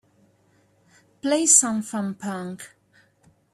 [1.21, 2.65] Play some fun-punk